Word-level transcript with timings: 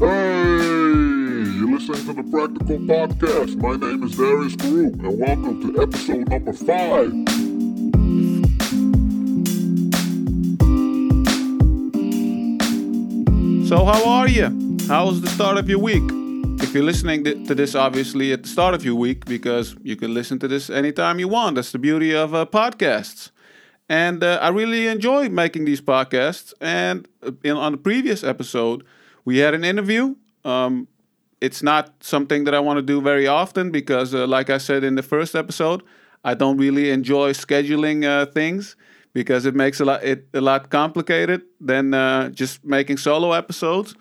Hey, 0.00 0.06
you're 0.06 1.70
listening 1.76 2.06
to 2.06 2.14
the 2.14 2.26
Practical 2.30 2.78
Podcast. 2.78 3.56
My 3.56 3.76
name 3.76 4.02
is 4.02 4.16
Darius 4.16 4.56
Foroux, 4.56 4.94
and 4.94 5.18
welcome 5.20 5.60
to 5.60 5.82
episode 5.82 6.26
number 6.30 6.54
five. 6.54 7.10
So, 13.68 13.84
how 13.84 14.08
are 14.08 14.26
you? 14.26 14.44
How 14.88 15.04
was 15.04 15.20
the 15.20 15.28
start 15.28 15.58
of 15.58 15.68
your 15.68 15.78
week? 15.78 16.02
If 16.62 16.72
you're 16.72 16.82
listening 16.82 17.22
to 17.24 17.54
this, 17.54 17.74
obviously, 17.74 18.32
at 18.32 18.44
the 18.44 18.48
start 18.48 18.72
of 18.72 18.82
your 18.82 18.94
week, 18.94 19.26
because 19.26 19.76
you 19.82 19.96
can 19.96 20.14
listen 20.14 20.38
to 20.38 20.48
this 20.48 20.70
anytime 20.70 21.18
you 21.18 21.28
want. 21.28 21.56
That's 21.56 21.72
the 21.72 21.78
beauty 21.78 22.14
of 22.16 22.34
uh, 22.34 22.46
podcasts. 22.46 23.32
And 23.86 24.24
uh, 24.24 24.38
I 24.40 24.48
really 24.48 24.86
enjoy 24.86 25.28
making 25.28 25.66
these 25.66 25.82
podcasts. 25.82 26.54
And 26.58 27.06
uh, 27.22 27.32
in, 27.44 27.58
on 27.58 27.72
the 27.72 27.78
previous 27.78 28.24
episode, 28.24 28.82
we 29.24 29.38
had 29.38 29.54
an 29.54 29.64
interview. 29.64 30.16
Um, 30.44 30.88
it's 31.40 31.62
not 31.62 31.94
something 32.00 32.44
that 32.44 32.54
I 32.54 32.60
want 32.60 32.78
to 32.78 32.82
do 32.82 33.00
very 33.00 33.26
often 33.26 33.70
because, 33.70 34.14
uh, 34.14 34.26
like 34.26 34.50
I 34.50 34.58
said 34.58 34.84
in 34.84 34.94
the 34.94 35.02
first 35.02 35.34
episode, 35.34 35.82
I 36.24 36.34
don't 36.34 36.58
really 36.58 36.90
enjoy 36.90 37.32
scheduling 37.32 38.04
uh, 38.04 38.26
things 38.26 38.76
because 39.14 39.46
it 39.46 39.54
makes 39.54 39.80
a 39.80 39.84
lot 39.84 40.04
it 40.04 40.28
a 40.34 40.40
lot 40.40 40.70
complicated 40.70 41.42
than 41.60 41.94
uh, 41.94 42.28
just 42.30 42.64
making 42.64 42.98
solo 42.98 43.32
episodes. 43.32 43.94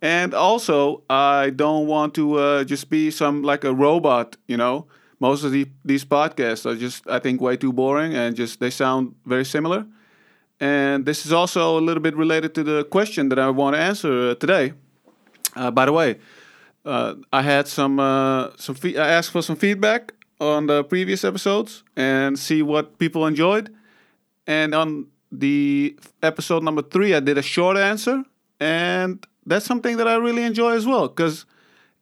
And 0.00 0.34
also, 0.34 1.02
I 1.08 1.50
don't 1.50 1.86
want 1.86 2.14
to 2.14 2.34
uh, 2.38 2.64
just 2.64 2.90
be 2.90 3.10
some 3.12 3.42
like 3.42 3.62
a 3.64 3.72
robot, 3.72 4.36
you 4.48 4.56
know. 4.56 4.86
Most 5.20 5.44
of 5.44 5.52
the, 5.52 5.68
these 5.84 6.04
podcasts 6.04 6.66
are 6.66 6.74
just, 6.74 7.08
I 7.08 7.20
think, 7.20 7.40
way 7.40 7.56
too 7.56 7.72
boring 7.72 8.12
and 8.12 8.34
just 8.34 8.58
they 8.58 8.70
sound 8.70 9.14
very 9.24 9.44
similar. 9.44 9.86
And 10.62 11.04
this 11.04 11.26
is 11.26 11.32
also 11.32 11.76
a 11.76 11.82
little 11.82 12.00
bit 12.00 12.16
related 12.16 12.54
to 12.54 12.62
the 12.62 12.84
question 12.84 13.30
that 13.30 13.38
I 13.40 13.50
want 13.50 13.74
to 13.74 13.80
answer 13.80 14.30
uh, 14.30 14.34
today. 14.36 14.74
Uh, 15.56 15.72
by 15.72 15.86
the 15.86 15.92
way, 15.92 16.20
uh, 16.84 17.16
I 17.32 17.42
had 17.42 17.66
some 17.66 17.98
some 18.56 18.76
fe- 18.76 18.96
I 18.96 19.08
asked 19.08 19.32
for 19.32 19.42
some 19.42 19.56
feedback 19.56 20.14
on 20.40 20.68
the 20.68 20.84
previous 20.84 21.24
episodes 21.24 21.82
and 21.96 22.38
see 22.38 22.62
what 22.62 22.98
people 22.98 23.26
enjoyed. 23.26 23.74
And 24.46 24.72
on 24.72 25.08
the 25.32 25.96
episode 26.22 26.62
number 26.62 26.82
three, 26.82 27.12
I 27.12 27.18
did 27.18 27.38
a 27.38 27.42
short 27.42 27.76
answer, 27.76 28.22
and 28.60 29.26
that's 29.44 29.66
something 29.66 29.96
that 29.96 30.06
I 30.06 30.14
really 30.14 30.44
enjoy 30.44 30.76
as 30.76 30.86
well. 30.86 31.08
Because 31.08 31.44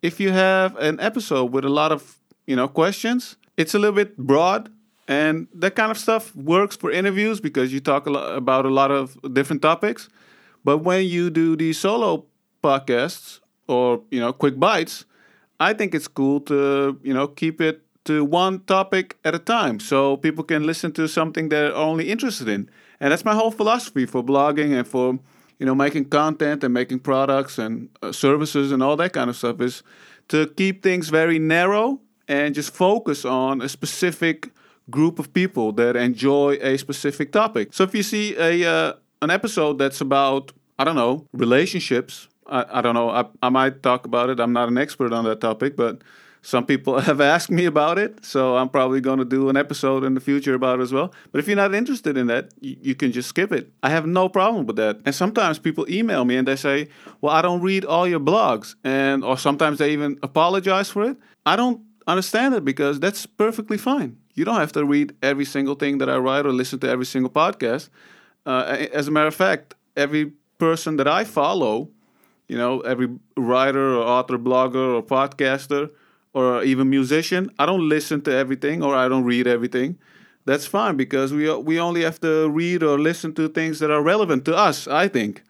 if 0.02 0.20
you 0.20 0.32
have 0.32 0.76
an 0.76 1.00
episode 1.00 1.50
with 1.50 1.64
a 1.64 1.70
lot 1.70 1.92
of 1.92 2.18
you 2.46 2.56
know 2.56 2.68
questions, 2.68 3.36
it's 3.56 3.74
a 3.74 3.78
little 3.78 3.96
bit 3.96 4.18
broad, 4.18 4.70
and 5.10 5.48
that 5.52 5.74
kind 5.74 5.90
of 5.90 5.98
stuff 5.98 6.34
works 6.36 6.76
for 6.76 6.92
interviews 6.92 7.40
because 7.40 7.72
you 7.72 7.80
talk 7.80 8.06
a 8.06 8.10
lot 8.10 8.36
about 8.36 8.64
a 8.64 8.70
lot 8.70 8.92
of 8.92 9.18
different 9.34 9.60
topics. 9.60 10.08
But 10.64 10.78
when 10.78 11.04
you 11.04 11.30
do 11.30 11.56
these 11.56 11.80
solo 11.80 12.26
podcasts 12.62 13.40
or 13.66 14.02
you 14.12 14.20
know 14.20 14.32
quick 14.32 14.60
bites, 14.60 15.04
I 15.58 15.72
think 15.72 15.96
it's 15.96 16.06
cool 16.06 16.40
to 16.42 16.96
you 17.02 17.12
know 17.12 17.26
keep 17.26 17.60
it 17.60 17.82
to 18.04 18.24
one 18.24 18.60
topic 18.60 19.18
at 19.24 19.34
a 19.34 19.40
time 19.40 19.80
so 19.80 20.16
people 20.16 20.44
can 20.44 20.62
listen 20.64 20.92
to 20.92 21.08
something 21.08 21.48
they're 21.48 21.74
only 21.74 22.08
interested 22.08 22.48
in. 22.48 22.70
And 23.00 23.10
that's 23.10 23.24
my 23.24 23.34
whole 23.34 23.50
philosophy 23.50 24.06
for 24.06 24.22
blogging 24.22 24.78
and 24.78 24.86
for 24.86 25.18
you 25.58 25.66
know 25.66 25.74
making 25.74 26.04
content 26.04 26.62
and 26.62 26.72
making 26.72 27.00
products 27.00 27.58
and 27.58 27.88
uh, 28.00 28.12
services 28.12 28.70
and 28.70 28.80
all 28.80 28.96
that 28.96 29.12
kind 29.12 29.28
of 29.28 29.34
stuff 29.34 29.60
is 29.60 29.82
to 30.28 30.46
keep 30.56 30.84
things 30.84 31.08
very 31.08 31.40
narrow 31.40 32.00
and 32.28 32.54
just 32.54 32.72
focus 32.72 33.24
on 33.24 33.60
a 33.60 33.68
specific 33.68 34.52
group 34.90 35.18
of 35.18 35.32
people 35.32 35.72
that 35.72 35.96
enjoy 35.96 36.58
a 36.60 36.76
specific 36.76 37.32
topic. 37.32 37.72
So 37.72 37.84
if 37.84 37.94
you 37.94 38.02
see 38.02 38.36
a 38.36 38.68
uh, 38.68 38.92
an 39.22 39.30
episode 39.30 39.78
that's 39.78 40.00
about 40.00 40.52
I 40.78 40.84
don't 40.84 40.96
know 40.96 41.26
relationships, 41.32 42.28
I, 42.46 42.64
I 42.78 42.80
don't 42.80 42.94
know 42.94 43.10
I, 43.10 43.24
I 43.42 43.48
might 43.48 43.82
talk 43.82 44.06
about 44.06 44.30
it. 44.30 44.40
I'm 44.40 44.52
not 44.52 44.68
an 44.68 44.78
expert 44.78 45.12
on 45.12 45.24
that 45.24 45.40
topic, 45.40 45.76
but 45.76 46.02
some 46.42 46.64
people 46.64 47.00
have 47.10 47.20
asked 47.20 47.50
me 47.50 47.66
about 47.66 47.98
it, 47.98 48.24
so 48.24 48.56
I'm 48.56 48.68
probably 48.68 49.00
going 49.00 49.18
to 49.18 49.24
do 49.24 49.48
an 49.48 49.56
episode 49.56 50.04
in 50.04 50.14
the 50.14 50.20
future 50.20 50.54
about 50.54 50.80
it 50.80 50.82
as 50.82 50.92
well. 50.92 51.12
But 51.32 51.38
if 51.38 51.46
you're 51.46 51.56
not 51.56 51.74
interested 51.74 52.16
in 52.16 52.26
that, 52.28 52.52
you, 52.60 52.76
you, 52.80 52.94
can 52.94 53.12
just 53.12 53.28
skip 53.28 53.52
it. 53.52 53.70
I 53.82 53.90
have 53.90 54.06
no 54.06 54.28
problem 54.28 54.66
with 54.66 54.76
that. 54.76 55.00
And 55.04 55.14
sometimes 55.14 55.58
people 55.58 55.86
email 55.90 56.24
me 56.24 56.36
and 56.36 56.48
they 56.48 56.56
say, 56.56 56.88
"Well, 57.20 57.34
I 57.34 57.42
don't 57.42 57.60
read 57.60 57.84
all 57.84 58.06
your 58.06 58.20
blogs," 58.20 58.74
and 58.84 59.24
or 59.24 59.36
sometimes 59.36 59.78
they 59.78 59.90
even 59.92 60.18
apologize 60.22 60.90
for 60.90 61.10
it. 61.10 61.16
I 61.44 61.56
don't 61.56 61.82
understand 62.06 62.54
it 62.54 62.64
because 62.64 63.00
that's 63.00 63.26
perfectly 63.26 63.78
fine. 63.78 64.16
You 64.40 64.46
don't 64.46 64.56
have 64.56 64.72
to 64.72 64.86
read 64.86 65.12
every 65.22 65.44
single 65.44 65.74
thing 65.74 65.98
that 65.98 66.08
I 66.08 66.16
write 66.16 66.46
or 66.46 66.52
listen 66.54 66.78
to 66.78 66.88
every 66.88 67.04
single 67.04 67.30
podcast. 67.30 67.90
Uh, 68.46 68.86
as 68.90 69.06
a 69.06 69.10
matter 69.10 69.26
of 69.26 69.34
fact, 69.34 69.74
every 69.98 70.32
person 70.56 70.96
that 70.96 71.06
I 71.06 71.24
follow, 71.24 71.90
you 72.48 72.56
know, 72.56 72.80
every 72.80 73.10
writer 73.36 73.96
or 73.96 74.02
author, 74.02 74.38
blogger 74.38 74.94
or 74.96 75.02
podcaster 75.02 75.90
or 76.32 76.62
even 76.62 76.88
musician, 76.88 77.50
I 77.58 77.66
don't 77.66 77.86
listen 77.86 78.22
to 78.22 78.32
everything 78.32 78.82
or 78.82 78.96
I 78.96 79.08
don't 79.10 79.24
read 79.24 79.46
everything. 79.46 79.98
That's 80.46 80.66
fine 80.66 80.96
because 80.96 81.34
we 81.34 81.52
we 81.58 81.78
only 81.78 82.00
have 82.00 82.18
to 82.22 82.48
read 82.48 82.82
or 82.82 82.98
listen 82.98 83.34
to 83.34 83.46
things 83.46 83.78
that 83.80 83.90
are 83.90 84.02
relevant 84.02 84.46
to 84.46 84.56
us, 84.56 84.88
I 84.88 85.06
think. 85.08 85.42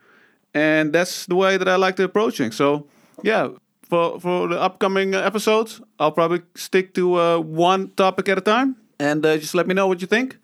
And 0.53 0.93
that's 0.93 1.27
the 1.27 1.37
way 1.37 1.57
that 1.59 1.69
I 1.69 1.77
like 1.77 1.95
to 1.99 2.03
approach 2.03 2.39
things. 2.39 2.57
So, 2.57 2.89
yeah, 3.23 3.51
for 3.85 4.19
for 4.19 4.49
the 4.49 4.61
upcoming 4.61 5.15
episodes, 5.15 5.81
I'll 6.01 6.11
probably 6.11 6.43
stick 6.57 6.93
to 6.95 7.15
uh, 7.15 7.39
one 7.39 7.91
topic 7.95 8.29
at 8.29 8.37
a 8.37 8.41
time 8.41 8.80
and 9.01 9.27
uh, 9.27 9.37
just 9.39 9.55
let 9.55 9.67
me 9.67 9.75
know 9.75 9.89
what 9.89 10.01
you 10.01 10.07
think. 10.07 10.37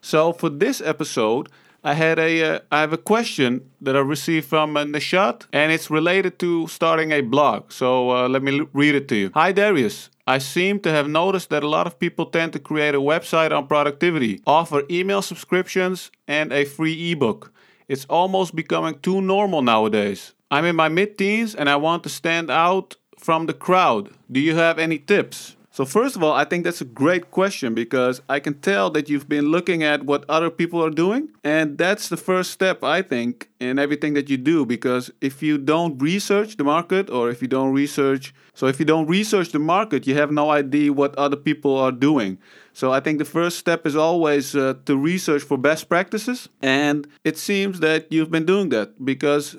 So, 0.00 0.32
for 0.32 0.50
this 0.50 0.80
episode, 0.80 1.48
I 1.84 1.94
had 1.94 2.18
a 2.20 2.32
uh, 2.44 2.58
I 2.70 2.80
have 2.80 2.92
a 2.92 2.98
question 2.98 3.68
that 3.80 3.96
I 3.96 4.00
received 4.00 4.46
from 4.46 4.76
uh, 4.76 4.84
Nishat, 4.84 5.46
and 5.52 5.72
it's 5.72 5.90
related 5.90 6.38
to 6.38 6.68
starting 6.68 7.10
a 7.10 7.22
blog. 7.22 7.72
So 7.72 8.10
uh, 8.10 8.28
let 8.28 8.42
me 8.42 8.60
l- 8.60 8.68
read 8.72 8.94
it 8.94 9.08
to 9.08 9.16
you. 9.16 9.30
Hi 9.34 9.50
Darius. 9.50 10.08
I 10.24 10.38
seem 10.38 10.78
to 10.80 10.90
have 10.92 11.08
noticed 11.08 11.50
that 11.50 11.64
a 11.64 11.68
lot 11.68 11.88
of 11.88 11.98
people 11.98 12.26
tend 12.26 12.52
to 12.52 12.60
create 12.60 12.94
a 12.94 13.00
website 13.00 13.50
on 13.50 13.66
productivity, 13.66 14.40
offer 14.46 14.84
email 14.88 15.22
subscriptions, 15.22 16.12
and 16.28 16.52
a 16.52 16.64
free 16.64 17.10
ebook. 17.10 17.52
It's 17.88 18.04
almost 18.08 18.54
becoming 18.54 19.00
too 19.00 19.20
normal 19.20 19.62
nowadays. 19.62 20.34
I'm 20.52 20.64
in 20.64 20.76
my 20.76 20.88
mid 20.88 21.18
teens 21.18 21.52
and 21.54 21.68
I 21.68 21.76
want 21.76 22.04
to 22.04 22.08
stand 22.08 22.48
out 22.48 22.94
from 23.18 23.46
the 23.46 23.54
crowd. 23.54 24.10
Do 24.30 24.38
you 24.38 24.54
have 24.54 24.78
any 24.78 24.98
tips? 24.98 25.56
So, 25.74 25.86
first 25.86 26.16
of 26.16 26.22
all, 26.22 26.34
I 26.34 26.44
think 26.44 26.64
that's 26.64 26.82
a 26.82 26.84
great 26.84 27.30
question 27.30 27.72
because 27.72 28.20
I 28.28 28.40
can 28.40 28.60
tell 28.60 28.90
that 28.90 29.08
you've 29.08 29.26
been 29.26 29.46
looking 29.46 29.82
at 29.82 30.04
what 30.04 30.26
other 30.28 30.50
people 30.50 30.84
are 30.84 30.90
doing. 30.90 31.30
And 31.42 31.78
that's 31.78 32.10
the 32.10 32.18
first 32.18 32.50
step, 32.50 32.84
I 32.84 33.00
think, 33.00 33.48
in 33.58 33.78
everything 33.78 34.12
that 34.12 34.28
you 34.28 34.36
do. 34.36 34.66
Because 34.66 35.10
if 35.22 35.42
you 35.42 35.56
don't 35.56 35.96
research 35.96 36.58
the 36.58 36.64
market 36.64 37.08
or 37.08 37.30
if 37.30 37.40
you 37.40 37.48
don't 37.48 37.72
research, 37.72 38.34
so 38.52 38.66
if 38.66 38.78
you 38.80 38.84
don't 38.84 39.06
research 39.06 39.48
the 39.52 39.58
market, 39.58 40.06
you 40.06 40.14
have 40.14 40.30
no 40.30 40.50
idea 40.50 40.92
what 40.92 41.16
other 41.16 41.36
people 41.36 41.78
are 41.78 41.92
doing. 41.92 42.36
So 42.74 42.92
I 42.92 43.00
think 43.00 43.18
the 43.18 43.24
first 43.24 43.58
step 43.58 43.86
is 43.86 43.96
always 43.96 44.54
uh, 44.54 44.74
to 44.84 44.94
research 44.98 45.42
for 45.42 45.56
best 45.56 45.88
practices. 45.88 46.50
And 46.60 47.08
it 47.24 47.38
seems 47.38 47.80
that 47.80 48.12
you've 48.12 48.30
been 48.30 48.44
doing 48.44 48.68
that 48.68 49.02
because 49.02 49.56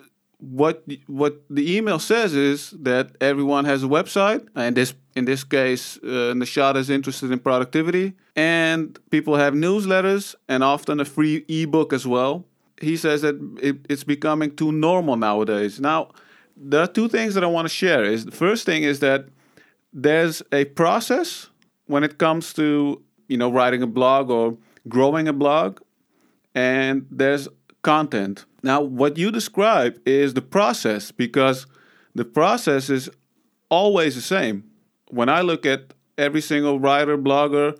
what 0.51 0.83
what 1.07 1.41
the 1.49 1.75
email 1.75 1.99
says 1.99 2.33
is 2.33 2.71
that 2.71 3.15
everyone 3.21 3.65
has 3.65 3.83
a 3.83 3.87
website, 3.87 4.45
and 4.55 4.75
this 4.75 4.93
in 5.15 5.25
this 5.25 5.43
case, 5.43 5.97
uh, 6.03 6.35
is 6.75 6.89
interested 6.89 7.31
in 7.31 7.39
productivity, 7.39 8.13
and 8.35 8.99
people 9.09 9.35
have 9.35 9.53
newsletters 9.53 10.35
and 10.49 10.63
often 10.63 10.99
a 10.99 11.05
free 11.05 11.45
ebook 11.47 11.93
as 11.93 12.05
well. 12.05 12.45
He 12.81 12.97
says 12.97 13.21
that 13.21 13.35
it, 13.61 13.77
it's 13.89 14.03
becoming 14.03 14.55
too 14.55 14.71
normal 14.71 15.15
nowadays. 15.15 15.79
Now, 15.79 16.09
there 16.57 16.81
are 16.81 16.87
two 16.87 17.07
things 17.07 17.35
that 17.35 17.43
I 17.43 17.47
want 17.47 17.67
to 17.67 17.73
share. 17.73 18.03
Is 18.03 18.25
the 18.25 18.31
first 18.31 18.65
thing 18.65 18.83
is 18.83 18.99
that 18.99 19.27
there's 19.93 20.41
a 20.51 20.65
process 20.65 21.49
when 21.85 22.03
it 22.03 22.17
comes 22.17 22.53
to 22.53 23.01
you 23.27 23.37
know 23.37 23.49
writing 23.49 23.81
a 23.81 23.87
blog 23.87 24.29
or 24.29 24.57
growing 24.89 25.27
a 25.27 25.33
blog, 25.33 25.79
and 26.53 27.05
there's 27.09 27.47
content. 27.81 28.45
Now, 28.63 28.81
what 28.81 29.17
you 29.17 29.29
describe 29.29 29.99
is 30.05 30.33
the 30.33 30.41
process 30.41 31.11
because 31.11 31.67
the 32.15 32.25
process 32.25 32.89
is 32.89 33.09
always 33.69 34.15
the 34.15 34.21
same. 34.21 34.63
When 35.09 35.27
I 35.27 35.41
look 35.41 35.65
at 35.65 35.93
every 36.17 36.41
single 36.41 36.79
writer, 36.79 37.17
blogger, 37.17 37.77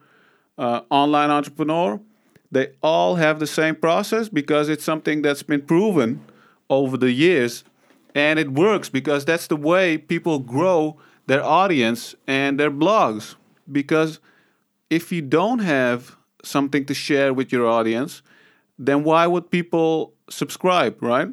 uh, 0.57 0.81
online 0.89 1.31
entrepreneur, 1.31 2.01
they 2.51 2.73
all 2.83 3.15
have 3.15 3.39
the 3.39 3.47
same 3.47 3.75
process 3.75 4.29
because 4.29 4.69
it's 4.69 4.83
something 4.83 5.21
that's 5.21 5.41
been 5.41 5.61
proven 5.61 6.21
over 6.69 6.97
the 6.97 7.11
years 7.11 7.63
and 8.13 8.37
it 8.37 8.51
works 8.51 8.89
because 8.89 9.25
that's 9.25 9.47
the 9.47 9.55
way 9.55 9.97
people 9.97 10.39
grow 10.39 10.97
their 11.25 11.43
audience 11.43 12.13
and 12.27 12.59
their 12.59 12.69
blogs. 12.69 13.35
Because 13.71 14.19
if 14.89 15.11
you 15.11 15.21
don't 15.21 15.59
have 15.59 16.17
something 16.43 16.85
to 16.85 16.93
share 16.93 17.33
with 17.33 17.51
your 17.51 17.65
audience, 17.65 18.21
then 18.77 19.03
why 19.03 19.27
would 19.27 19.51
people 19.51 20.13
subscribe, 20.29 21.01
right? 21.01 21.27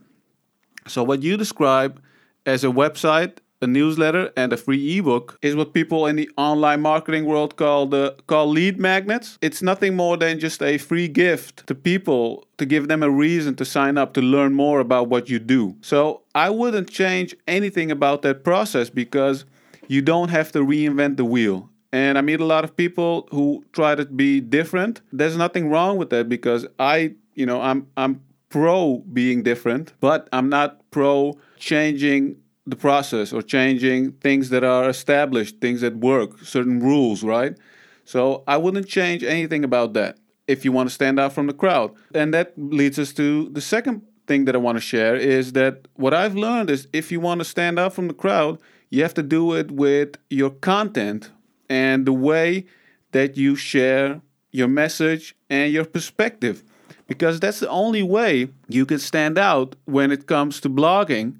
So, 0.87 1.02
what 1.02 1.22
you 1.22 1.37
describe 1.37 2.02
as 2.46 2.64
a 2.64 2.69
website 2.69 3.38
a 3.62 3.66
newsletter 3.66 4.32
and 4.37 4.52
a 4.52 4.56
free 4.56 4.98
ebook 4.98 5.38
is 5.42 5.54
what 5.54 5.75
people 5.75 6.06
in 6.06 6.16
the 6.16 6.31
online 6.37 6.81
marketing 6.81 7.26
world 7.26 7.56
call 7.56 7.87
the 7.87 8.16
call 8.26 8.48
lead 8.48 8.78
magnets. 8.78 9.38
It's 9.42 9.62
nothing 9.62 9.94
more 9.94 10.16
than 10.16 10.38
just 10.40 10.62
a 10.62 10.78
free 10.78 11.08
gift 11.08 11.66
to 11.66 11.75
people 11.75 12.46
to 12.58 12.66
give 12.66 12.88
them 12.88 13.02
a 13.02 13.10
reason 13.10 13.54
to 13.56 13.64
sign 13.64 13.98
up 13.98 14.14
to 14.14 14.22
learn 14.22 14.54
more 14.54 14.81
about 14.81 15.08
what 15.08 15.28
you 15.28 15.38
do. 15.38 15.76
So 15.82 16.22
I 16.34 16.50
wouldn't 16.50 16.90
change 16.90 17.34
anything 17.46 17.90
about 17.90 18.22
that 18.22 18.44
process 18.44 18.88
because 18.88 19.44
you 19.88 20.00
don't 20.00 20.31
have 20.31 20.52
to 20.52 20.60
reinvent 20.60 21.16
the 21.16 21.25
wheel. 21.25 21.69
And 21.93 22.16
I 22.16 22.20
meet 22.20 22.40
a 22.40 22.44
lot 22.44 22.62
of 22.62 22.76
people 22.76 23.28
who 23.32 23.64
try 23.72 23.96
to 23.96 24.04
be 24.04 24.40
different. 24.40 25.00
There's 25.12 25.36
nothing 25.36 25.69
wrong 25.69 25.98
with 25.98 26.10
that 26.10 26.28
because 26.28 26.66
I, 26.78 27.14
you 27.40 27.46
know, 27.46 27.60
I'm 27.62 27.87
I'm 27.96 28.20
pro 28.50 28.98
being 29.12 29.42
different, 29.42 29.94
but 30.00 30.28
I'm 30.31 30.50
not 30.50 30.69
pro 30.90 31.38
changing 31.56 32.37
the 32.66 32.76
process 32.76 33.32
or 33.32 33.40
changing 33.40 34.12
things 34.26 34.50
that 34.50 34.62
are 34.62 34.90
established, 34.90 35.58
things 35.60 35.81
that 35.81 35.96
work, 35.96 36.38
certain 36.40 36.81
rules, 36.81 37.25
right? 37.25 37.56
So 38.04 38.44
I 38.46 38.58
wouldn't 38.58 38.87
change 38.87 39.25
anything 39.25 39.64
about 39.64 39.94
that 39.94 40.19
if 40.46 40.64
you 40.64 40.70
want 40.70 40.90
to 40.90 40.94
stand 40.94 41.19
out 41.19 41.32
from 41.32 41.46
the 41.46 41.54
crowd. 41.54 41.92
And 42.14 42.34
that 42.34 42.52
leads 42.56 42.98
us 42.98 43.12
to 43.14 43.48
the 43.48 43.62
second 43.62 44.02
thing 44.26 44.44
that 44.44 44.54
I 44.54 44.58
want 44.58 44.76
to 44.76 44.82
share 44.82 45.16
is 45.16 45.52
that 45.52 45.88
what 45.94 46.12
I've 46.12 46.34
learned 46.34 46.69
is 46.69 46.88
if 46.93 47.10
you 47.10 47.20
want 47.20 47.38
to 47.40 47.46
stand 47.46 47.78
out 47.78 47.94
from 47.94 48.08
the 48.08 48.14
crowd, 48.25 48.60
you 48.90 49.02
have 49.02 49.14
to 49.14 49.22
do 49.22 49.54
it 49.54 49.70
with 49.70 50.10
your 50.28 50.50
content 50.50 51.31
and 51.70 52.06
the 52.06 52.12
way 52.12 52.66
that 53.12 53.38
you 53.38 53.56
share 53.56 54.20
your 54.50 54.69
message 54.69 55.34
and 55.48 55.72
your 55.72 55.86
perspective 55.86 56.62
because 57.10 57.40
that's 57.40 57.58
the 57.58 57.68
only 57.68 58.04
way 58.04 58.48
you 58.68 58.86
can 58.86 59.00
stand 59.00 59.36
out 59.36 59.74
when 59.84 60.12
it 60.12 60.28
comes 60.28 60.60
to 60.60 60.70
blogging 60.70 61.34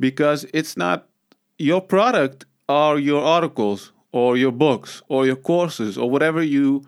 because 0.00 0.46
it's 0.54 0.74
not 0.74 1.06
your 1.58 1.82
product 1.82 2.46
or 2.66 2.98
your 2.98 3.22
articles 3.22 3.92
or 4.12 4.38
your 4.38 4.50
books 4.50 5.02
or 5.08 5.26
your 5.26 5.36
courses 5.36 5.98
or 5.98 6.08
whatever 6.08 6.42
you 6.42 6.82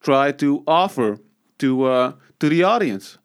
try 0.00 0.30
to 0.30 0.62
offer 0.68 1.18
to 1.58 1.84
uh, 1.84 2.12
to 2.38 2.48
the 2.48 2.62
audience. 2.62 3.18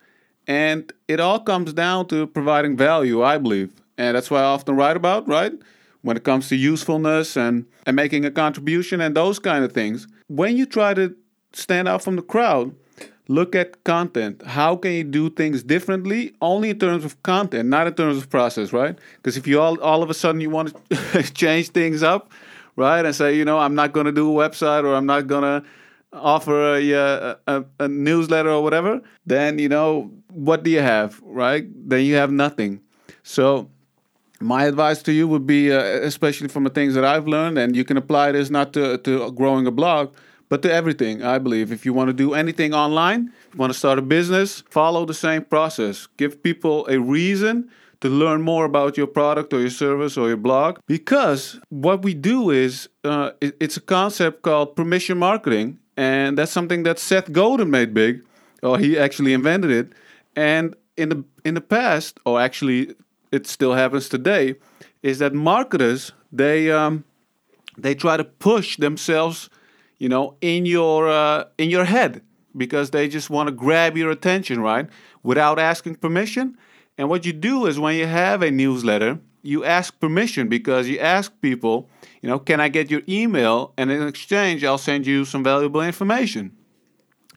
And 0.47 0.91
it 1.07 1.19
all 1.19 1.39
comes 1.41 1.71
down 1.71 2.07
to 2.07 2.25
providing 2.25 2.75
value 2.75 3.21
i 3.21 3.37
believe. 3.37 3.71
And 3.99 4.15
that's 4.15 4.31
why 4.31 4.39
i 4.39 4.45
often 4.55 4.75
write 4.75 4.97
about 4.97 5.27
right 5.27 5.53
when 6.01 6.17
it 6.17 6.23
comes 6.23 6.49
to 6.49 6.55
usefulness 6.55 7.37
and, 7.37 7.67
and 7.85 7.95
making 7.95 8.25
a 8.25 8.31
contribution 8.31 8.99
and 8.99 9.15
those 9.15 9.37
kind 9.37 9.63
of 9.63 9.73
things. 9.73 10.07
When 10.27 10.57
you 10.57 10.65
try 10.65 10.95
to 10.95 11.15
stand 11.53 11.87
out 11.87 12.01
from 12.01 12.15
the 12.15 12.23
crowd 12.23 12.73
look 13.29 13.55
at 13.55 13.83
content. 13.83 14.41
How 14.43 14.75
can 14.75 14.91
you 14.91 15.03
do 15.03 15.29
things 15.29 15.63
differently? 15.63 16.33
Only 16.41 16.71
in 16.71 16.79
terms 16.79 17.05
of 17.05 17.21
content, 17.23 17.69
not 17.69 17.87
in 17.87 17.93
terms 17.93 18.17
of 18.17 18.29
process, 18.29 18.73
right? 18.73 18.97
Because 19.17 19.37
if 19.37 19.47
you 19.47 19.61
all 19.61 19.79
all 19.79 20.03
of 20.03 20.09
a 20.09 20.13
sudden 20.13 20.41
you 20.41 20.49
want 20.49 20.73
to 20.89 21.23
change 21.33 21.69
things 21.69 22.03
up, 22.03 22.31
right, 22.75 23.05
and 23.05 23.15
say, 23.15 23.37
you 23.37 23.45
know, 23.45 23.59
I'm 23.59 23.75
not 23.75 23.93
going 23.93 24.07
to 24.07 24.11
do 24.11 24.29
a 24.29 24.49
website 24.49 24.83
or 24.83 24.95
I'm 24.95 25.05
not 25.05 25.27
going 25.27 25.43
to 25.43 25.63
offer 26.11 26.75
a, 26.75 27.37
a, 27.45 27.63
a, 27.79 27.87
newsletter 27.87 28.49
or 28.49 28.63
whatever, 28.63 28.99
then 29.27 29.59
you 29.59 29.69
know 29.69 30.11
what 30.33 30.63
do 30.63 30.71
you 30.71 30.81
have, 30.81 31.21
right? 31.23 31.65
Then 31.87 32.03
you 32.03 32.15
have 32.15 32.31
nothing. 32.31 32.81
So. 33.23 33.69
My 34.41 34.63
advice 34.67 35.03
to 35.03 35.11
you 35.11 35.27
would 35.27 35.45
be, 35.45 35.69
uh, 35.69 35.81
especially 35.81 36.47
from 36.47 36.63
the 36.63 36.69
things 36.69 36.93
that 36.93 37.03
I've 37.03 37.27
learned, 37.27 37.57
and 37.57 37.75
you 37.75 37.83
can 37.83 37.97
apply 37.97 38.31
this 38.31 38.49
not 38.49 38.71
to, 38.71 38.97
to 38.99 39.33
growing 39.33 39.67
a 39.67 39.71
blog, 39.71 40.13
but 40.49 40.61
to 40.63 40.71
everything, 40.71 41.23
I 41.23 41.37
believe. 41.37 41.71
If 41.71 41.85
you 41.85 41.93
want 41.93 42.09
to 42.09 42.13
do 42.13 42.33
anything 42.33 42.73
online, 42.73 43.31
you 43.53 43.57
want 43.57 43.71
to 43.71 43.77
start 43.77 43.99
a 43.99 44.01
business, 44.01 44.63
follow 44.69 45.05
the 45.05 45.13
same 45.13 45.43
process. 45.43 46.07
Give 46.17 46.41
people 46.41 46.85
a 46.89 46.99
reason 46.99 47.69
to 48.01 48.09
learn 48.09 48.41
more 48.41 48.65
about 48.65 48.97
your 48.97 49.07
product 49.07 49.53
or 49.53 49.59
your 49.59 49.69
service 49.69 50.17
or 50.17 50.27
your 50.27 50.37
blog. 50.37 50.79
Because 50.87 51.59
what 51.69 52.01
we 52.01 52.13
do 52.13 52.49
is, 52.49 52.89
uh, 53.03 53.31
it, 53.41 53.55
it's 53.59 53.77
a 53.77 53.81
concept 53.81 54.41
called 54.41 54.75
permission 54.75 55.17
marketing. 55.17 55.77
And 55.95 56.37
that's 56.37 56.51
something 56.51 56.83
that 56.83 56.97
Seth 56.97 57.31
Godin 57.31 57.69
made 57.69 57.93
big, 57.93 58.23
or 58.63 58.79
he 58.79 58.97
actually 58.97 59.33
invented 59.33 59.69
it. 59.69 59.91
And 60.35 60.75
in 60.95 61.09
the 61.09 61.23
in 61.43 61.55
the 61.55 61.61
past, 61.61 62.19
or 62.25 62.39
actually 62.39 62.95
it 63.31 63.45
still 63.47 63.73
happens 63.73 64.07
today, 64.07 64.55
is 65.03 65.19
that 65.19 65.33
marketers 65.33 66.13
they 66.31 66.71
um, 66.71 67.03
they 67.77 67.95
try 67.95 68.15
to 68.15 68.23
push 68.23 68.77
themselves 68.77 69.49
you 69.99 70.09
know, 70.09 70.35
in 70.41 70.65
your 70.65 71.09
uh, 71.09 71.45
in 71.57 71.69
your 71.69 71.85
head 71.85 72.21
because 72.57 72.89
they 72.89 73.07
just 73.07 73.29
want 73.29 73.47
to 73.47 73.51
grab 73.51 73.95
your 73.95 74.09
attention, 74.09 74.61
right? 74.61 74.89
Without 75.23 75.59
asking 75.59 75.95
permission. 75.95 76.57
And 76.97 77.07
what 77.09 77.25
you 77.25 77.31
do 77.33 77.65
is 77.65 77.79
when 77.79 77.95
you 77.95 78.07
have 78.07 78.41
a 78.41 78.51
newsletter, 78.51 79.19
you 79.41 79.63
ask 79.63 79.97
permission 79.99 80.49
because 80.49 80.87
you 80.87 80.99
ask 80.99 81.31
people, 81.41 81.89
you 82.21 82.27
know, 82.27 82.39
can 82.39 82.59
I 82.59 82.67
get 82.67 82.91
your 82.91 83.01
email? 83.07 83.73
And 83.77 83.91
in 83.91 84.05
exchange, 84.05 84.63
I'll 84.63 84.77
send 84.77 85.05
you 85.05 85.23
some 85.23 85.43
valuable 85.43 85.81
information. 85.81 86.57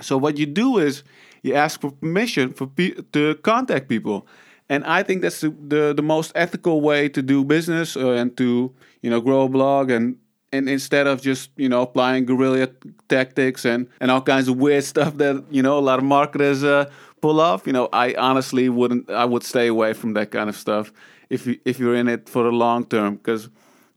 So 0.00 0.16
what 0.16 0.36
you 0.36 0.46
do 0.46 0.78
is 0.78 1.04
you 1.42 1.54
ask 1.54 1.80
for 1.80 1.92
permission 1.92 2.52
for 2.52 2.66
pe- 2.66 2.94
to 3.12 3.36
contact 3.36 3.88
people. 3.88 4.26
And 4.68 4.84
I 4.84 5.02
think 5.02 5.22
that's 5.22 5.40
the, 5.40 5.50
the, 5.50 5.92
the 5.94 6.02
most 6.02 6.32
ethical 6.34 6.80
way 6.80 7.08
to 7.10 7.22
do 7.22 7.44
business 7.44 7.96
uh, 7.96 8.12
and 8.12 8.36
to 8.38 8.72
you 9.02 9.10
know 9.10 9.20
grow 9.20 9.42
a 9.42 9.48
blog 9.48 9.90
and 9.90 10.16
and 10.52 10.68
instead 10.68 11.06
of 11.06 11.20
just 11.20 11.50
you 11.56 11.68
know 11.68 11.82
applying 11.82 12.24
guerrilla 12.24 12.68
tactics 13.08 13.64
and 13.64 13.88
and 14.00 14.10
all 14.10 14.20
kinds 14.20 14.48
of 14.48 14.56
weird 14.56 14.84
stuff 14.94 15.16
that 15.16 15.44
you 15.50 15.62
know 15.62 15.78
a 15.78 15.80
lot 15.80 15.98
of 15.98 16.04
marketers 16.04 16.62
uh, 16.64 16.90
pull 17.20 17.40
off 17.40 17.66
you 17.66 17.72
know 17.72 17.88
i 17.92 18.14
honestly 18.14 18.68
wouldn't 18.68 19.08
i 19.10 19.24
would 19.24 19.42
stay 19.42 19.66
away 19.66 19.92
from 19.92 20.14
that 20.14 20.30
kind 20.30 20.48
of 20.48 20.56
stuff 20.56 20.92
if 21.30 21.46
you 21.46 21.58
if 21.64 21.78
you're 21.78 21.94
in 21.94 22.08
it 22.08 22.28
for 22.28 22.42
the 22.42 22.50
long 22.50 22.84
term. 22.84 23.16
Because 23.16 23.48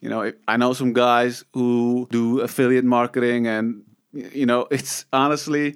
you 0.01 0.09
know 0.09 0.31
i 0.47 0.57
know 0.57 0.73
some 0.73 0.93
guys 0.93 1.43
who 1.53 2.07
do 2.11 2.39
affiliate 2.41 2.85
marketing 2.85 3.47
and 3.47 3.81
you 4.13 4.45
know 4.45 4.67
it's 4.71 5.05
honestly 5.11 5.75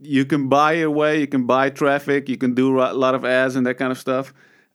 you 0.00 0.24
can 0.24 0.48
buy 0.48 0.72
your 0.72 0.90
way 0.90 1.20
you 1.20 1.26
can 1.26 1.46
buy 1.46 1.68
traffic 1.68 2.28
you 2.28 2.36
can 2.36 2.54
do 2.54 2.80
a 2.80 2.92
lot 2.92 3.14
of 3.14 3.24
ads 3.24 3.56
and 3.56 3.66
that 3.66 3.74
kind 3.74 3.92
of 3.92 3.98
stuff 3.98 4.32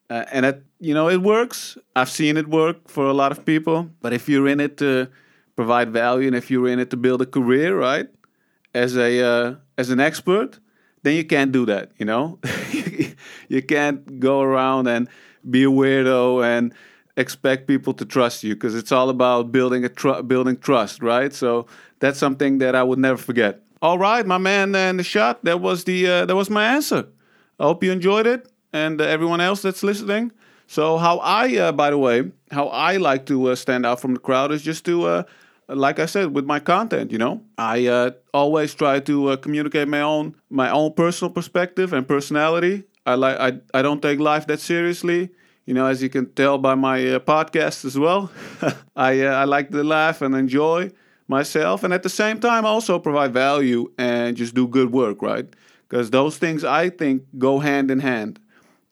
uh, 0.10 0.26
and 0.32 0.46
it 0.46 0.64
you 0.80 0.94
know 0.94 1.10
it 1.10 1.22
works. 1.22 1.78
I've 1.96 2.10
seen 2.10 2.38
it 2.38 2.48
work 2.48 2.88
for 2.88 3.06
a 3.06 3.14
lot 3.14 3.32
of 3.32 3.46
people. 3.46 3.90
But 4.02 4.14
if 4.14 4.30
you're 4.30 4.48
in 4.48 4.60
it 4.60 4.78
to 4.78 5.10
provide 5.58 5.92
value, 5.92 6.28
and 6.28 6.38
if 6.38 6.52
you're 6.52 6.70
in 6.70 6.80
it 6.80 6.92
to 6.92 6.98
build 6.98 7.22
a 7.22 7.28
career, 7.28 7.78
right, 7.78 8.08
as 8.74 8.96
a 8.98 9.22
uh, 9.26 9.56
as 9.78 9.90
an 9.90 10.00
expert, 10.00 10.60
then 11.04 11.16
you 11.16 11.26
can't 11.26 11.52
do 11.52 11.66
that. 11.66 11.92
You 11.98 12.06
know, 12.06 12.40
you 13.50 13.62
can't 13.62 14.20
go 14.20 14.42
around 14.42 14.88
and 14.88 15.10
be 15.50 15.64
a 15.64 15.68
weirdo 15.68 16.44
and 16.46 16.74
expect 17.18 17.68
people 17.68 17.94
to 17.94 18.06
trust 18.06 18.44
you 18.44 18.54
because 18.56 18.76
it's 18.76 18.92
all 18.92 19.10
about 19.10 19.52
building 19.52 19.84
a 19.86 19.90
tr- 19.90 20.22
building 20.22 20.58
trust, 20.58 21.02
right? 21.02 21.34
So 21.34 21.66
that's 22.00 22.20
something 22.20 22.60
that 22.60 22.76
I 22.76 22.84
would 22.84 23.00
never 23.00 23.18
forget. 23.18 23.62
All 23.82 24.00
right, 24.00 24.26
my 24.26 24.38
man, 24.38 24.74
Nishat. 24.74 25.38
That 25.44 25.62
was 25.62 25.84
the 25.84 26.08
uh, 26.08 26.26
that 26.26 26.36
was 26.36 26.50
my 26.50 26.66
answer. 26.66 27.08
I 27.60 27.64
hope 27.64 27.84
you 27.84 27.92
enjoyed 27.92 28.28
it, 28.28 28.52
and 28.74 29.02
uh, 29.02 29.04
everyone 29.06 29.42
else 29.42 29.62
that's 29.62 29.84
listening. 29.84 30.32
So 30.68 30.98
how 30.98 31.20
I, 31.20 31.56
uh, 31.58 31.72
by 31.72 31.92
the 31.92 31.98
way, 31.98 32.32
how 32.52 32.68
I 32.68 32.98
like 32.98 33.26
to 33.28 33.52
uh, 33.52 33.56
stand 33.56 33.86
out 33.86 34.02
from 34.02 34.14
the 34.14 34.20
crowd 34.20 34.52
is 34.52 34.62
just 34.62 34.86
to 34.86 35.06
uh, 35.06 35.24
like 35.70 36.00
I 36.00 36.06
said, 36.06 36.34
with 36.34 36.46
my 36.46 36.60
content, 36.60 37.12
you 37.12 37.18
know, 37.18 37.42
I 37.58 37.88
uh, 37.88 38.12
always 38.34 38.74
try 38.74 39.00
to 39.02 39.30
uh, 39.30 39.38
communicate 39.38 39.88
my 39.88 40.02
own 40.02 40.36
my 40.50 40.70
own 40.70 40.94
personal 40.94 41.32
perspective 41.32 41.94
and 41.94 42.08
personality. 42.08 42.84
I 43.06 43.16
like 43.16 43.38
I 43.40 43.60
I 43.74 43.82
don't 43.82 44.02
take 44.02 44.20
life 44.20 44.48
that 44.48 44.60
seriously. 44.60 45.30
You 45.66 45.74
know, 45.74 45.86
as 45.86 46.02
you 46.02 46.10
can 46.10 46.32
tell 46.34 46.58
by 46.58 46.76
my 46.76 47.06
uh, 47.16 47.20
podcast 47.20 47.84
as 47.84 47.98
well, 48.00 48.32
I 48.96 49.22
uh, 49.22 49.34
I 49.34 49.44
like 49.44 49.70
to 49.72 49.84
laugh 49.84 50.22
and 50.22 50.36
enjoy 50.36 50.92
myself, 51.28 51.84
and 51.84 51.94
at 51.94 52.04
the 52.04 52.10
same 52.10 52.40
time 52.40 52.66
also 52.66 53.00
provide 53.00 53.34
value 53.34 53.92
and 53.98 54.38
just 54.38 54.56
do 54.56 54.68
good 54.68 54.92
work, 54.94 55.22
right? 55.22 55.46
Because 55.90 56.10
those 56.12 56.38
things 56.38 56.64
I 56.64 56.90
think 56.90 57.24
go 57.38 57.60
hand 57.60 57.92
in 57.92 58.00
hand. 58.00 58.40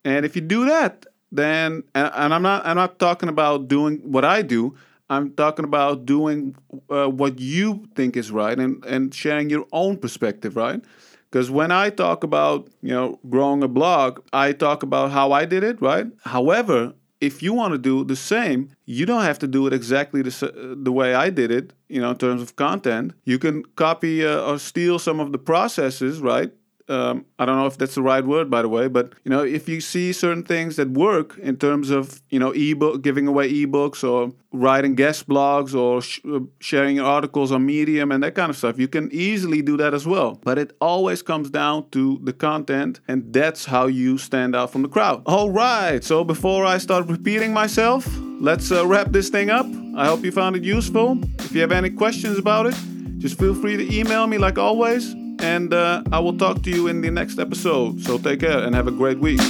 And 0.04 0.26
if 0.26 0.36
you 0.36 0.42
do 0.42 0.66
that, 0.66 1.06
then 1.32 1.84
and, 1.94 2.12
and 2.16 2.34
I'm 2.34 2.42
not 2.42 2.66
I'm 2.66 2.76
not 2.76 3.00
talking 3.00 3.30
about 3.30 3.68
doing 3.68 3.98
what 4.04 4.26
I 4.26 4.42
do. 4.42 4.76
I'm 5.10 5.34
talking 5.34 5.66
about 5.66 6.06
doing 6.06 6.56
uh, 6.90 7.08
what 7.08 7.40
you 7.40 7.86
think 7.96 8.18
is 8.18 8.32
right 8.32 8.58
and, 8.58 8.84
and 8.86 9.14
sharing 9.14 9.50
your 9.50 9.66
own 9.72 9.98
perspective, 9.98 10.56
right? 10.56 10.84
Because 11.30 11.52
when 11.52 11.72
I 11.72 11.90
talk 11.90 12.24
about, 12.24 12.70
you 12.82 12.92
know, 12.92 13.20
growing 13.30 13.62
a 13.62 13.68
blog, 13.68 14.22
I 14.34 14.52
talk 14.54 14.84
about 14.84 15.12
how 15.12 15.32
I 15.32 15.46
did 15.46 15.64
it, 15.64 15.82
right? 15.82 16.08
However, 16.24 16.94
if 17.22 17.42
you 17.44 17.54
want 17.54 17.74
to 17.74 17.78
do 17.78 18.04
the 18.04 18.16
same, 18.16 18.70
you 18.86 19.06
don't 19.06 19.24
have 19.24 19.40
to 19.40 19.48
do 19.48 19.68
it 19.68 19.74
exactly 19.74 20.22
the, 20.22 20.78
the 20.82 20.92
way 20.92 21.14
I 21.14 21.30
did 21.30 21.52
it, 21.52 21.74
you 21.88 22.02
know, 22.02 22.12
in 22.12 22.18
terms 22.18 22.42
of 22.42 22.56
content. 22.56 23.14
You 23.26 23.40
can 23.40 23.64
copy 23.76 24.26
uh, 24.26 24.42
or 24.42 24.60
steal 24.60 25.00
some 25.00 25.20
of 25.20 25.32
the 25.32 25.38
processes, 25.38 26.20
right? 26.20 26.52
Um, 26.88 27.26
I 27.40 27.46
don't 27.46 27.58
know 27.58 27.66
if 27.66 27.78
that's 27.78 27.96
the 27.96 28.02
right 28.02 28.24
word, 28.24 28.50
by 28.50 28.62
the 28.62 28.70
way, 28.70 28.88
but 28.88 29.14
you 29.24 29.32
know, 29.32 29.44
if 29.44 29.68
you 29.68 29.82
see 29.82 30.14
certain 30.14 30.44
things 30.44 30.76
that 30.76 30.92
work 30.92 31.38
in 31.40 31.58
terms 31.58 31.90
of 31.90 32.22
you 32.30 32.40
know 32.40 32.52
ebook, 32.52 33.02
giving 33.02 33.28
away 33.28 33.52
ebooks, 33.52 34.04
or 34.08 34.32
writing 34.52 34.96
guest 34.96 35.28
blogs, 35.28 35.74
or 35.74 36.02
sh- 36.02 36.20
uh, 36.32 36.40
sharing 36.60 37.00
articles 37.00 37.52
on 37.52 37.66
Medium 37.66 38.12
and 38.12 38.22
that 38.24 38.36
kind 38.36 38.50
of 38.50 38.58
stuff, 38.58 38.78
you 38.78 38.88
can 38.88 39.10
easily 39.12 39.62
do 39.62 39.78
that 39.78 39.94
as 39.94 40.06
well. 40.06 40.40
But 40.44 40.58
it 40.58 40.76
always 40.80 41.22
comes 41.22 41.50
down 41.50 41.90
to 41.92 42.20
the 42.24 42.34
content, 42.34 43.00
and 43.08 43.34
that's 43.34 43.66
how 43.66 43.88
you 43.88 44.18
stand 44.18 44.56
out 44.56 44.72
from 44.72 44.84
the 44.84 44.90
crowd. 44.90 45.24
All 45.26 45.50
right. 45.50 46.04
So 46.04 46.24
before 46.24 46.66
I 46.66 46.78
start 46.78 47.08
repeating 47.08 47.54
myself. 47.54 48.08
let's 48.40 48.72
uh, 48.72 48.86
wrap 48.86 49.12
this 49.12 49.30
thing 49.30 49.50
up. 49.50 49.66
I 49.96 50.06
hope 50.06 50.24
you 50.24 50.32
found 50.32 50.56
it 50.56 50.64
useful. 50.64 51.18
If 51.40 51.54
you 51.54 51.62
have 51.62 51.72
any 51.72 51.90
questions 51.90 52.38
about 52.38 52.66
it, 52.66 52.76
just 53.18 53.40
feel 53.40 53.56
free 53.56 53.78
to 53.78 53.98
email 53.98 54.28
me 54.28 54.38
like 54.38 54.58
always. 54.58 55.16
And 55.40 55.74
uh, 55.74 56.04
I 56.12 56.20
will 56.20 56.38
talk 56.38 56.64
to 56.64 56.70
you 56.70 56.88
in 56.88 57.02
the 57.02 57.12
next 57.12 57.40
episode. 57.40 58.02
So 58.02 58.18
take 58.18 58.40
care 58.40 58.60
and 58.60 58.76
have 58.76 58.88
a 58.88 58.92
great 58.92 59.20
week. 59.20 59.42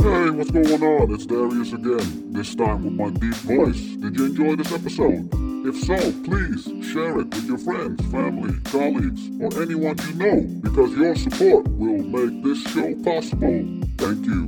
Hey, 0.00 0.30
what's 0.30 0.50
going 0.50 0.82
on? 0.82 1.12
It's 1.12 1.26
Darius 1.26 1.72
again, 1.72 2.32
this 2.32 2.54
time 2.54 2.84
with 2.84 2.94
my 2.94 3.10
deep 3.10 3.34
voice. 3.44 3.80
Did 3.96 4.16
you 4.16 4.26
enjoy 4.26 4.56
this 4.56 4.72
episode? 4.72 5.28
If 5.66 5.76
so, 5.80 5.96
please 6.22 6.64
share 6.92 7.18
it 7.18 7.28
with 7.34 7.44
your 7.46 7.58
friends, 7.58 8.00
family, 8.10 8.54
colleagues, 8.64 9.28
or 9.40 9.62
anyone 9.62 9.96
you 10.06 10.14
know, 10.14 10.40
because 10.62 10.92
your 10.92 11.14
support 11.16 11.68
will 11.68 12.02
make 12.04 12.42
this 12.42 12.62
show 12.72 12.94
possible. 13.02 13.66
Thank 13.98 14.24
you. 14.24 14.46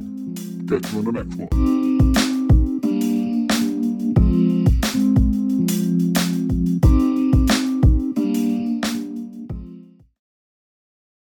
Catch 0.69 0.93
you 0.93 1.01
in 1.01 1.05
the 1.05 1.13
next 1.13 1.37
one. 1.37 2.20